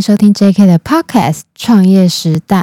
[0.00, 0.66] 收听 J.K.
[0.66, 2.56] 的 Podcast《创业时代》，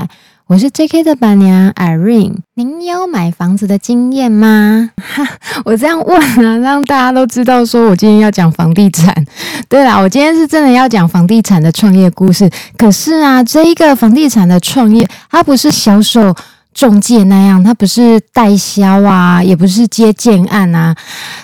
[0.47, 1.03] 我是 J.K.
[1.03, 2.35] 的伴娘 Irene。
[2.55, 4.91] 您有买房子的经验吗？
[5.65, 9.13] 我这样问啊，让大家都知道，说我今天要讲房地产。
[9.67, 12.49] 对啦，我今天是真的要讲房地产的创业故事。
[12.77, 16.33] 可是啊，这一个房地产的创业，它不是销售。
[16.73, 20.93] 中介那样，他不是代销啊，也不是接建案啊，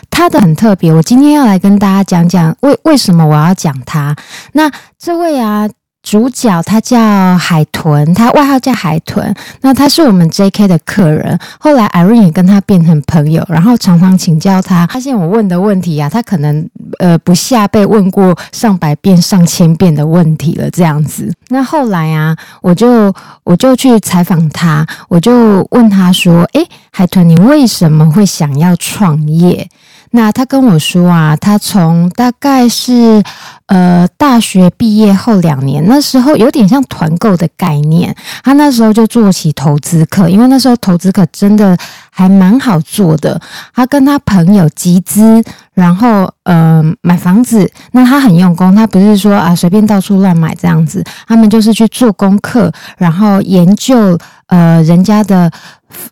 [0.10, 0.92] 他的很特别。
[0.92, 4.14] 我今天要来跟大家讲讲为为什么我要讲他。
[4.52, 4.70] 那
[5.00, 5.70] 这位啊。
[6.04, 9.34] 主角他叫海豚，他外号叫海豚。
[9.62, 14.88] 那他是我们 JK 的客人，后来 Irene 也跟他变成朋友，然后常常请教他。
[14.88, 16.68] 发现我问的问题啊，他可能
[17.00, 21.32] 呃不下被问过上百遍、上千遍的问题了，这样子。
[21.50, 23.14] 那后来啊，我就
[23.44, 29.70] 我就去采访他，我就问他说：“诶，海豚，你为什么会想要创业？”
[30.12, 33.24] 那他跟我说啊，他从大概是
[33.68, 41.78] 呃大学毕业后两年，那时候有点像团购的概念，他那时候就做起投资客，因为那时候投资客真的
[42.10, 43.40] 还蛮好做的。
[43.74, 45.42] 他跟他朋友集资，
[45.74, 55.50] 然后呃买房子，那他很用功，他不是说啊随便到处乱买这样子，他们就是去做功课，然后研究呃人家的。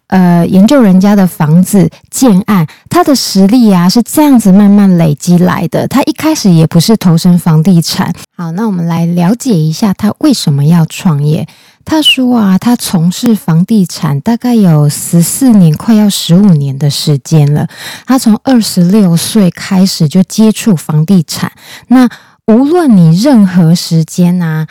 [0.08, 5.88] 呃，研究人家的房子建案，他的实力啊是这样子慢慢累积来的。
[5.88, 8.14] 他一开始也不是投身房地产。
[8.36, 11.48] 好，那我们来了解一下他为什么要创业。
[11.86, 17.68] 他说啊，他从事房地产大概有十四年，快要十五年的时间了。
[18.06, 21.52] 他从二十六岁开始就接触房地产。
[21.88, 22.08] 那
[22.46, 24.68] 无论你任何时间啊。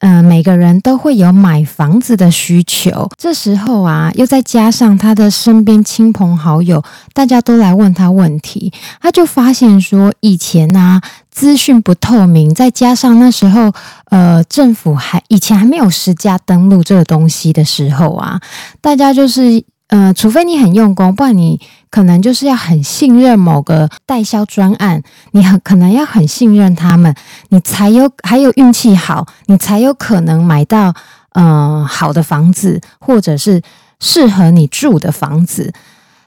[0.00, 3.08] 嗯、每个人都会有买房子的需求。
[3.16, 6.82] 这时候啊，又再加上他的身边亲朋好友，
[7.14, 13.72] 大家都来问他问题，他就发现说，以前啊，资讯不透明，再加上那时候，
[14.10, 18.40] 呃，政府还以前还没有实价登录这个东西的时候啊，
[18.80, 19.62] 大家就是。
[19.92, 25.02] 呃，除非你很用功，不然你可能就是要很信任某个代销专案，
[25.32, 27.14] 你很可能要很信任他们，
[27.48, 30.94] 你才有还有运气好，你才有可能买到
[31.32, 33.60] 呃好的房子，或者是
[33.98, 35.72] 适合你住的房子。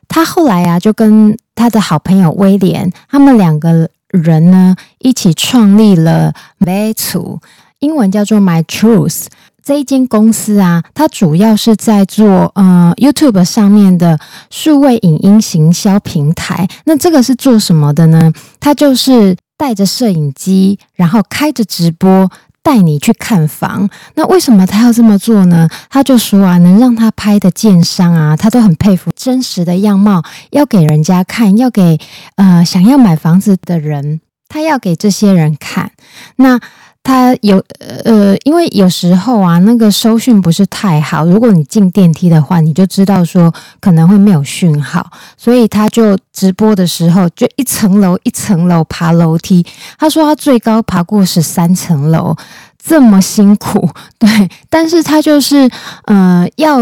[0.09, 7.39] 他后来啊，就跟他的好朋友威廉，他们两个人呢一起创立了 MyTrue，
[7.79, 9.27] 英文叫做 My Truth。
[9.63, 14.19] 这一间公司啊，它主要是在做呃 YouTube 上面的
[14.49, 16.67] 数位影音行销平台。
[16.85, 18.33] 那这个是做什么的呢？
[18.59, 22.29] 它就是带着摄影机，然后开着直播，
[22.61, 23.89] 带你去看房。
[24.15, 25.69] 那为什么他要这么做呢？
[25.89, 31.97] 他就说啊，能让他拍的建商啊，他都很佩服真实的样貌，要给人家看，要给
[32.35, 34.19] 呃想要买房子的人，
[34.49, 35.91] 他要给这些人看。
[36.35, 36.59] 那
[37.03, 37.61] 他有
[38.05, 41.25] 呃，因为有时候啊，那个收讯不是太好。
[41.25, 49.65] 如果你进电梯的话，你就知道说可能会没有讯号，所以他就直播的时候就一层楼一层楼爬楼梯。
[49.99, 52.33] 他说他最高爬过十三层楼，
[52.81, 55.69] 这么辛苦， 对，但是他就是
[56.05, 56.79] 呃，要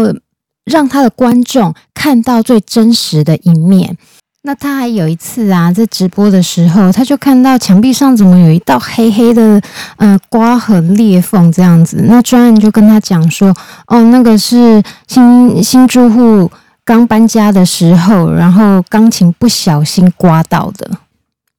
[0.64, 3.98] 让他的观众看到最真实的一面。
[4.44, 9.62] 那他还有一次啊，在直播的时候，他就看到墙壁上怎么有一道黑黑的
[9.96, 12.04] 呃刮痕裂缝这样子。
[12.08, 13.54] 那专案就跟他讲说，
[13.86, 16.50] 哦，那个是新新住户
[16.84, 20.90] 刚搬家的时候，然后钢琴不小心刮到的。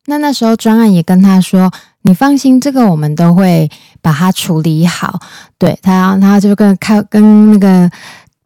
[0.08, 1.72] 那那时候专案也跟他说，
[2.02, 3.72] 你放心，这个我们都会
[4.02, 5.22] 把它处理好。
[5.58, 7.90] 对他，他就跟开跟那个。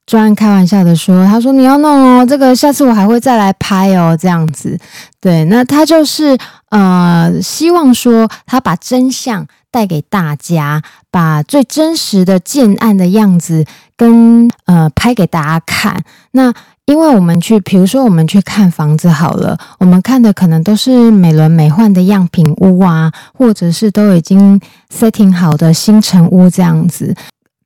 [0.07, 4.79] 专开玩笑的说：“他说你要弄哦，这个下次我还会再来拍哦，这样子。
[5.19, 6.37] 对，那他就是
[6.69, 10.81] 呃，希望说他把真相带给大家，
[11.11, 13.65] 把最真实的建案的样子
[13.97, 16.01] 跟呃拍给大家看。
[16.31, 16.53] 那
[16.85, 24.57] 因为我们去，比如说我们去看房子好了，我们看的可能都是美轮美奂的样品屋啊，或者是都已经
[24.89, 27.13] setting 好的新城屋这样子，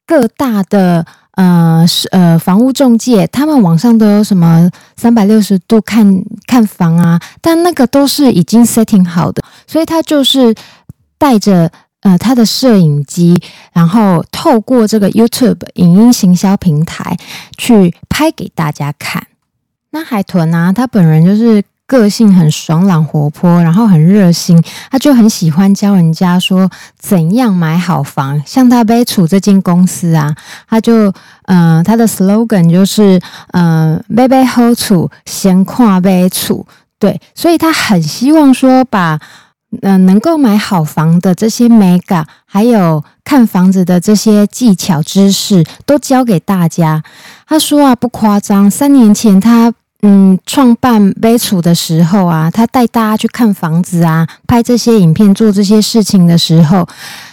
[0.07, 1.05] 各大的。”
[1.35, 10.53] 呃，是呃，房屋中介，他们网上都有什么三百六十度看看房啊，但那个都是已经 setting 好的，所以他就是
[11.17, 13.41] 带着呃他的摄影机，
[13.73, 17.17] 然后透过这个 YouTube 影音行销平台
[17.57, 19.25] 去拍给大家看。
[19.91, 21.63] 那海豚啊，他本人就是。
[21.91, 28.41] 个性很爽朗活泼，然后很热心，他就很喜欢教人家说怎样买好房。
[28.45, 30.33] 像他 MyTrue 这间公司啊，
[30.69, 31.13] 他就
[31.47, 33.19] 呃他的 slogan 就是
[33.51, 36.63] 嗯买买好厝，先看 MyTrue。
[36.97, 39.19] 对，所以他很希望说把
[39.81, 47.03] 呃能够买好房的这些美感还有看房子的这些技巧知识都教给大家。
[47.45, 56.87] 他说啊，不夸张，三年前他嗯创办买厝的时候啊，他带大家去看房子啊，拍这些影片，做这些事情的时候，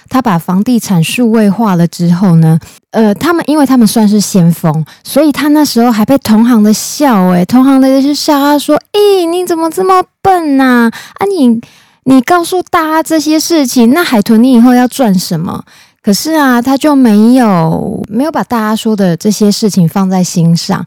[0.08, 2.58] 他把房地产数位化了之后呢，
[2.90, 10.90] 呃，他们因为他们算是先锋，所以他那时候还被同行的笑，诶，同行的就是笑他说，诶，你怎么这么笨呐？
[11.18, 11.60] 啊，你。
[12.04, 15.62] 你告诉大家这些事情，那海豚你以后要赚什么？
[16.08, 20.82] 可是啊，他就没有没有把大家说的这些事情放在心上。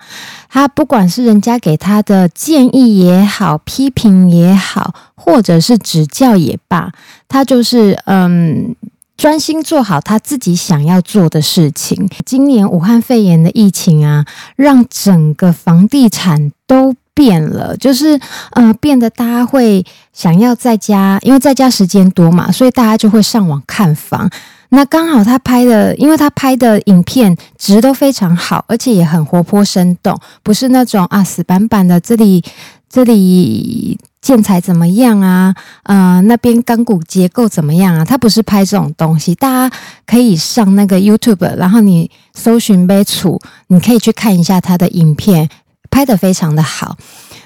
[0.50, 6.92] 他不管是人家给他的建议也好，批评也好，或者是指教也罢，
[7.28, 8.76] 他就是嗯，
[9.16, 12.10] 专心做好他自己想要做的事情。
[12.26, 14.26] 今年武汉肺炎的疫情啊，
[14.56, 16.96] 让整个房地产都。
[17.14, 18.18] 变了，就是
[18.54, 24.30] 呃，变得大家会想要在家，因为在家时间多嘛，所以大家就会上网看房。
[24.74, 32.00] 那刚好他拍的，因为他拍的影片值都非常好，而且也很活泼生动，不是那种啊死板板的。
[32.00, 32.44] 这里
[32.90, 35.54] 这里建材怎么样啊？
[35.84, 38.06] 呃，那边钢骨结构怎么样啊？
[38.06, 39.76] 他不是拍这种东西，大家
[40.06, 45.50] 可以上那个 YouTube，然后你搜寻买厝，你可以去看一下他的影片。
[45.94, 46.96] 拍得非常的好，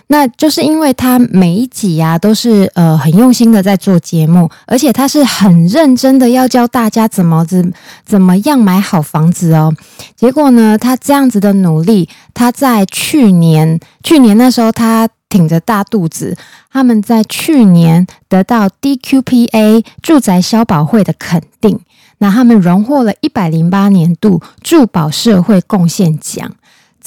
[0.07, 7.73] 那就是因为他每一集啊都是呃很用心的在做节目，而且他是很认真的要教大家怎么怎
[8.05, 9.73] 怎么样买好房子哦。
[10.15, 16.37] 结果呢，他这样子的努力，他在去年去年那时候他挺着大肚子，
[16.71, 21.79] 他们在去年得到 DQPA 住宅消保会的肯定，
[22.19, 26.51] 那他们荣获了一百零八年度住保社会贡献奖。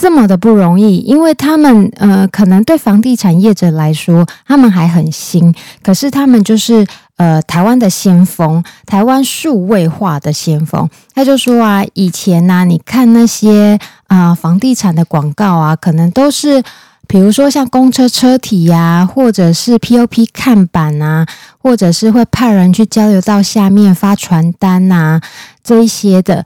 [0.00, 5.52] 这么的不容易，因为他们呃，可能对房地产业者来说，他们还很新，
[5.82, 6.86] 可是他们就是
[7.16, 10.88] 呃，台湾的先锋，台湾数位化的先锋。
[11.12, 16.62] 他就说啊，以前呢、啊，你看那些啊、房地产的广告啊，可能都是
[17.08, 21.26] 比如说像公车车体呀、啊，或者是 POP 看板啊，
[21.58, 25.22] 或者是会派人去交流到下面发传单呐、啊，
[25.64, 26.44] 这一些的，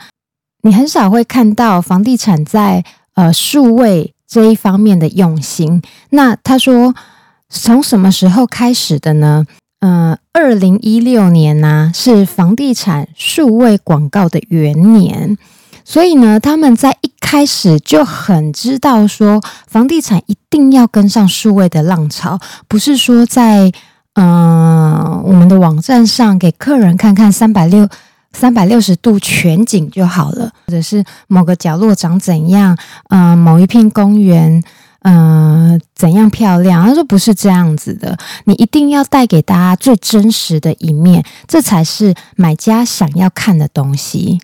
[0.62, 2.82] 你很少会看到房地产在。
[3.14, 6.94] 呃，数位这一方面的用心，那他说
[7.48, 9.46] 从什么时候开始的呢？
[9.80, 15.36] 呃，二零一六年呢、是房地产数位广告的元年，
[15.84, 22.38] 所以呢，他们在一开始就很知道说，房地产一定要跟上数位的浪潮，
[22.68, 23.72] 不是说在
[24.14, 27.88] 嗯、我们的网站上给客人看看三百六。
[28.32, 32.76] 三百六十度全景就好了，或者是某个角落长怎样，
[33.10, 34.62] 嗯、某一片公园，
[35.00, 36.86] 嗯、怎样漂亮？
[36.86, 44.40] 他说不是这样子的，你一定要带给大家最真实的一面，这才是买家想要看的东西。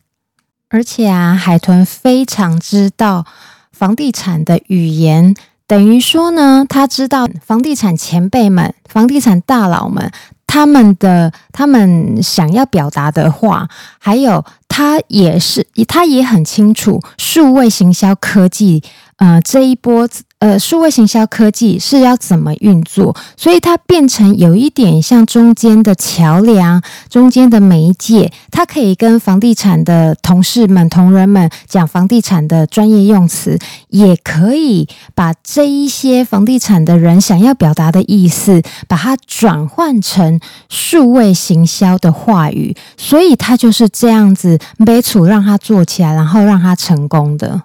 [0.68, 3.24] 而且啊，海豚非常知道
[3.72, 5.34] 房地产的语言，
[5.66, 10.12] 等于说呢，他知道房地产前辈们、房地产大佬们。
[10.48, 13.68] 他们的他们想要表达的话，
[14.00, 18.82] 还有他也是，他也很清楚数位行销科技，
[19.18, 20.08] 呃，这一波。
[20.40, 23.16] 呃，数位行销科技是要怎么运作？
[23.36, 33.58] 所以它变成有一点像中间的桥梁，中间的媒介，它可以跟房地产的同事们、同仁们讲房地产的专业用词，
[33.88, 42.76] 也可以把这一些房地产的人想要表达的意思，把它转换成数位行销的话语。
[42.96, 47.62] 所以它就是这样子，买厝让它做起来，然后让它成功的。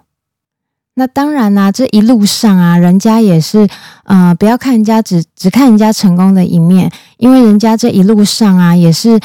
[0.96, 3.68] 那当然啦、啊，这一路上啊，人家也是，
[4.04, 9.18] 呃，不要看人家只只看人家成功的一面，因为人家这一路上啊，也是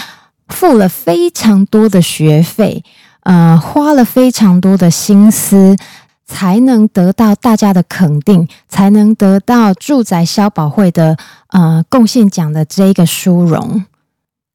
[0.47, 2.83] 付了非常多的学费，
[3.21, 5.75] 呃，花了非常多的心思，
[6.25, 11.15] 才能得到大家的肯定，才能得到住宅消保会的
[11.49, 13.85] 呃贡献奖的这一个殊荣。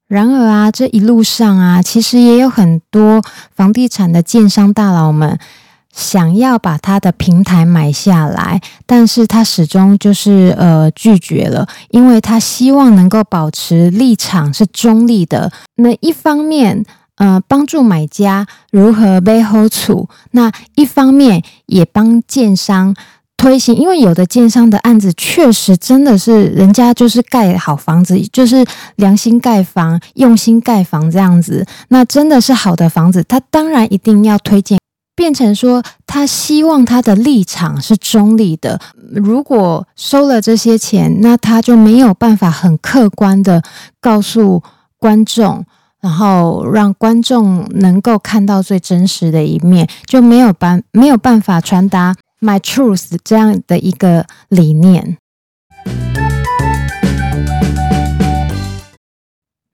[0.09, 3.23] 然而啊，这一路上啊，其实也有很多
[3.55, 5.39] 房地产的建商大佬们。
[5.95, 15.49] 想要把他的平台买下来，但是他始终就是呃拒绝了，因为他希望能够保持立场是中立的。
[15.75, 16.85] 那一方面，
[17.15, 22.93] 呃，帮助买家如何买好厝，那一方面也帮建商
[23.37, 28.65] 推行，因为有的建商的案子确实真的是人家就是盖好房子，就是
[28.97, 34.77] 良心盖房、用心盖房这样子，那真的是好的房子，他当然一定要推荐。
[35.25, 38.79] 变成说，他希望他的立场是中立的。
[39.15, 43.63] 如果收了这些钱，那他就没有办法很客观的
[43.99, 44.61] 告诉
[44.99, 45.65] 观众，
[45.99, 55.17] 然后让观众能够看到最真实的一面，就没有办没有办法传达 my truth 这样的一个理念。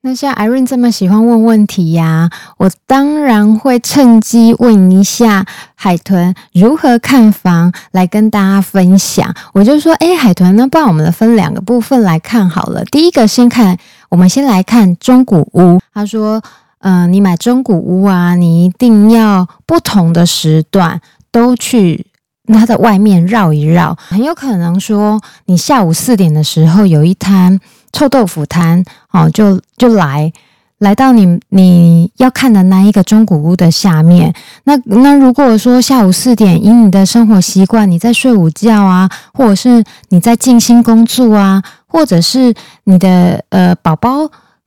[0.04, 2.28] 那像 Irene 这么喜欢问问题呀，
[2.58, 9.32] 我当然会趁机问一下海豚如何看房，来跟大家分享。
[9.54, 12.84] 我就说，诶，海豚，那不然我们分两个部分来看好了。
[12.86, 13.78] 第一个先看，
[14.10, 15.80] 我们先来看中古屋。
[15.94, 16.42] 他说，
[16.80, 21.00] 嗯、你买中古屋啊，你一定要不同的时段
[21.32, 22.08] 都去
[22.48, 27.60] 它的外面绕一绕，很有可能说，你下午四点的时候有一摊。
[27.92, 30.32] 臭豆腐摊哦，就就来
[30.80, 34.34] 来到你你要看的那一个中古屋的下面。
[34.64, 42.54] 那那如果说下午四点，以你的生活习惯，你在睡午觉啊，或者是你在静心工作啊，或者是
[42.86, 44.10] 你的呃宝宝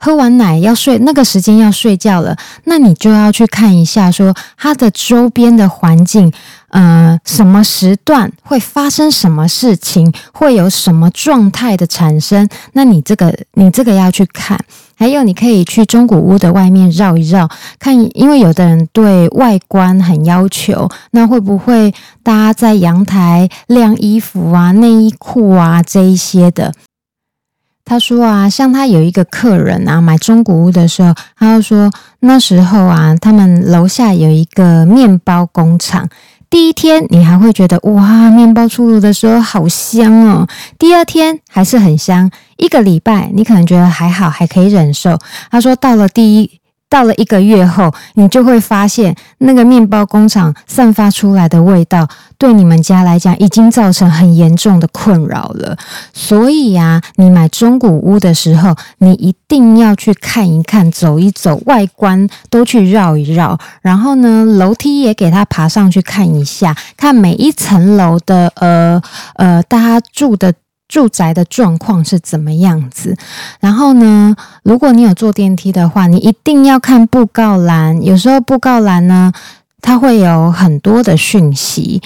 [0.05, 6.31] 喝完奶要睡，那个时间要睡觉了，那你就要去看一下，说它的周边的环境。
[6.69, 12.47] 呃，什么时段会发生什么事情，会有什么状态的产生？
[12.73, 14.59] 那你这个，你这个要去看。
[14.97, 26.75] 还有，你可以去中古屋的外面绕一绕，看，因为有的人对外观很要求，那会不会大家在阳台晾衣服啊、内衣裤啊这一些的？
[27.85, 36.09] 他说啊，像他有一个客人啊，买中古屋的时候，他就说那时候啊，他们楼下有一个面包工厂。
[36.49, 40.47] 第一天你还会觉得哇，面包出炉的时候好香哦。
[40.79, 45.19] 第二天还是很香，一个礼拜你可能觉得还好，还可以忍受。
[45.51, 46.61] 他说到了第一。
[46.95, 52.07] 到了一个月后，你就会发现那个面包工厂散发出来的味道，
[52.39, 55.77] 对你们家来讲已经造成很严重的困扰了。
[56.13, 69.03] 所以呀，你买中古屋的时候，你一定要去看一看、走一走，外观都去绕一绕，然后呢，楼梯也给它爬上去看一下，看每一层楼的呃
[69.35, 70.55] 呃，大家住的。
[70.95, 73.17] 住宅的状况是怎么样子？
[73.59, 78.01] 然后呢，如果你有坐电梯的话，你一定要看布告栏。
[78.01, 79.33] 有时候布告栏呢，
[79.83, 82.01] 它会有很多的讯息，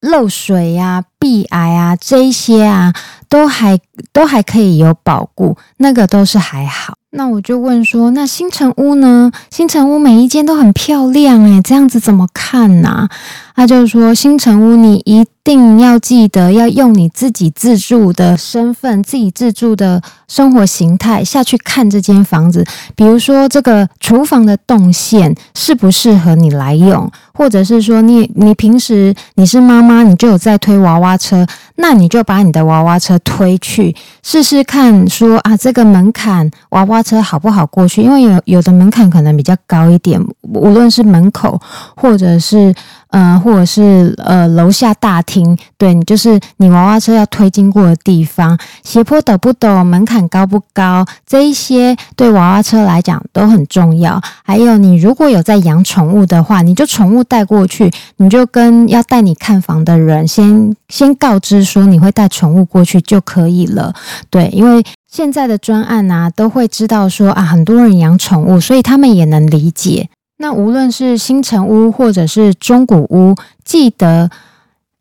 [0.00, 2.92] 漏水呀、壁癌啊这些啊，
[3.28, 3.78] 都还
[4.12, 6.94] 都还可以有保固，那个都是还好。
[7.12, 9.32] 那我就问说，那新城屋呢？
[9.50, 13.08] 新城屋每一间都很漂亮诶，这样子怎么看呢？
[13.56, 22.64] 他就说，新城屋你一定要记得要用你自己自住的身份、自己自住的生活形态下去看这间房子。
[22.94, 31.46] 比如说，这个厨房的动线适不适合你来用，或者是说，你你平时你是妈妈，你就有在推娃娃车，
[31.80, 37.00] 那你就把你的娃娃车推去试试看说，啊，这个门槛娃娃。
[37.02, 38.02] 车好不好过去？
[38.02, 41.58] 因为有有的门槛可能比较高一点，无论是门口
[41.96, 42.74] 或者是
[43.08, 54.20] 呃，或者是呃楼下大厅，对，你就是你娃娃车要推经过的地方，斜坡陡不陡，门槛高不高，这一些对娃娃车来讲都很重要。
[54.44, 63.94] 还有，你如果有在养宠物的话，你就宠物带过去，你就跟要带你看房的人先先告知说你会带宠物过去就可以了。
[64.28, 64.84] 对，因为。
[65.10, 70.08] 现在的专案啊，都会知道说啊，很多人养宠物，所以他们也能理解。
[70.36, 73.34] 那无论是新城屋或者是中古屋，
[73.64, 74.30] 记得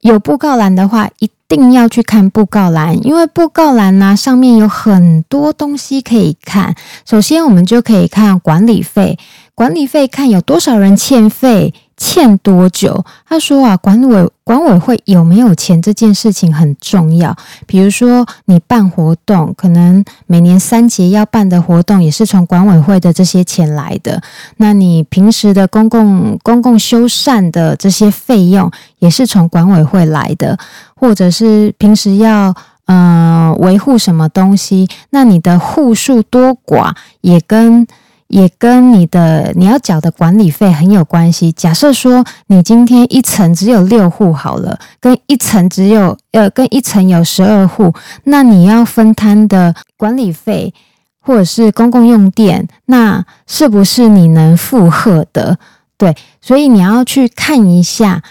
[0.01, 6.73] 有布告栏的话，一定要去看布告栏，因为布告栏呢，上面有很多东西可以看。
[7.05, 9.15] 首先，我们就可以看管理费，
[9.53, 11.71] 管理费看有多少人欠费。
[11.99, 13.05] 欠多久？
[13.27, 17.35] 他说啊，管委管委会有没有钱这件事情很重要。
[17.67, 24.21] 比如说你办活动，可能每年三节要办的活动也是从管委会的这些钱来的。
[24.57, 30.57] 那你平时的公共公共修缮的这些费用也是从管委会来的，
[30.95, 37.85] 或者是平时要呃维护什么东西，那你的户数多寡也跟。
[38.29, 41.51] 也跟你的你要缴的管理费很有关系。
[41.51, 47.93] 假设说你今天一层只有六户好了，跟一层只有呃跟一层有十二户，
[48.25, 50.73] 那你要分摊的管理费
[51.19, 55.57] 或者是公共用电，那是不是你能负荷的？
[55.97, 58.21] 对，所以你要去看一下。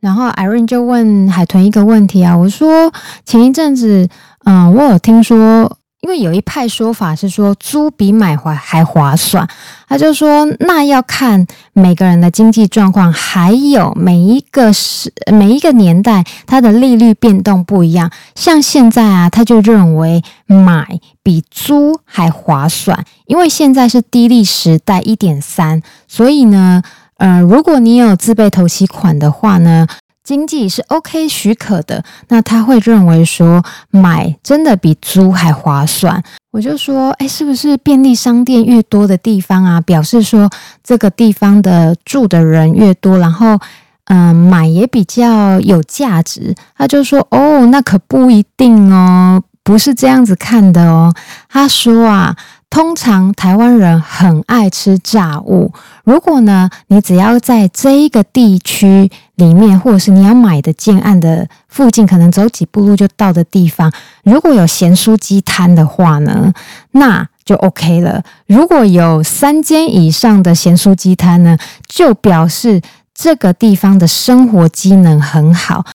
[0.00, 2.92] 然后 Irene 就问海豚一个问题啊，我说
[3.24, 4.08] 前一阵子，
[4.44, 5.77] 嗯、我有听说。
[6.00, 9.46] 因为有一派说法是说租比买还还划算，
[9.88, 18.10] 他就说那要看每个人的经济状况，还有每一个是每一个年代它的利率变动不一样。
[18.36, 20.86] 像现在啊，他就认为买
[21.22, 26.80] 比租还划算，因为现在是低利时代一点三，所以呢，
[27.16, 29.86] 呃，如果你有自备头期款的话呢。
[30.28, 36.22] 经济是 OK 许可的，那他会认为说买真的比租还划算。
[36.50, 40.50] 我就说，哎，是不是便利商店越多的地方啊，表示说
[40.84, 43.58] 这个地方的住的人越多，然后
[44.04, 46.54] 嗯、买也比较有价值。
[46.76, 51.14] 他就说，哦，那可不一定哦，不是这样子看的哦。
[51.48, 52.36] 他说啊。
[52.70, 55.72] 通常台湾人很爱吃炸物。
[56.04, 63.90] 如果呢，你只要在这一个地区里面，或者是你要买的建案的附近，可能走几步路就到的地方，
[64.22, 66.52] 如果有咸酥鸡摊的话呢，
[66.92, 68.22] 那就 OK 了。
[68.46, 71.56] 如果有三间以上的咸酥鸡摊呢，
[71.88, 72.82] 就表示
[73.14, 75.86] 这个地方的生活机能很好。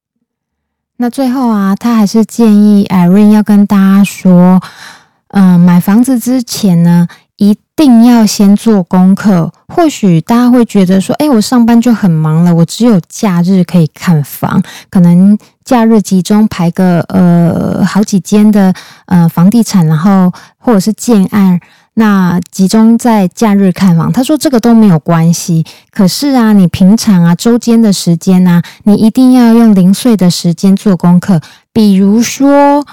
[0.98, 4.60] 那最后啊，他还是建议 Irene 要跟大家说。
[5.36, 9.52] 嗯，买房子之前呢，一定要先做功课。
[9.68, 14.62] 或许大家会觉得说，诶，我上班就很忙了，我只有假日可以看房，
[14.92, 15.36] 可能
[15.66, 18.72] 假日集中排个呃好几间的
[19.08, 21.60] 呃房地产，然后或者是建案，
[21.96, 24.14] 那集中在假日看房。
[24.14, 31.42] 他说这个都没有关系，可是啊，你平常啊周间的时间啊，你一定要用零碎的时间做功课，
[31.74, 32.86] 比如说。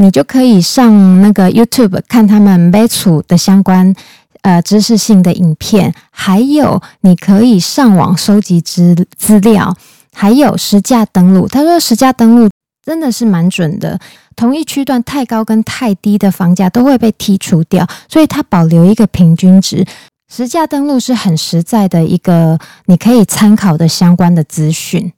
[0.00, 3.94] 你就可以上那个 YouTube 看他们买厝的相关
[4.40, 9.76] 呃知识性的影片，还有你可以上网收集资资料，
[10.14, 11.46] 还有实价登录。
[11.46, 12.48] 他说实价登录
[12.82, 14.00] 真的是蛮准的，
[14.34, 19.84] 同一区段太高跟太低的房价都会被剔除掉，所以它保留一个平均值。
[20.32, 25.12] 实价登录是很实在的一个你可以参考的相关的资讯。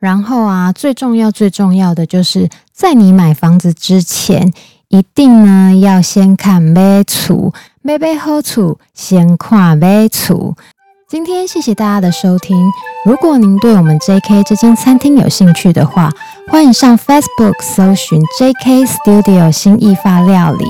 [0.00, 4.52] 然后啊，最重要最重要的就是在你买房子之前，
[4.88, 10.56] 一定呢要先看买厝，买买好厝，先看买厝。
[11.08, 12.56] 今天谢谢大家的收听。
[13.04, 16.12] 如果您对我们 JK 这间餐厅有兴趣的话，
[16.48, 20.64] 欢迎上 Facebook 搜寻 JK Studio 新义法料理，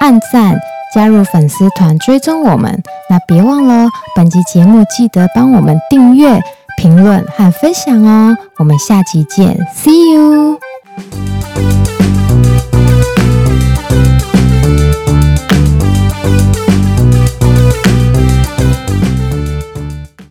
[0.00, 0.58] 按赞，
[0.92, 2.82] 加入粉丝团，追踪我们。
[3.08, 6.42] 那别忘了，本集节目记得帮我们订阅。
[6.76, 8.36] 评论和分享哦。
[8.56, 10.58] 我们下期见 see you